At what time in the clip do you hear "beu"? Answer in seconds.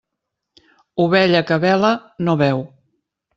2.41-2.65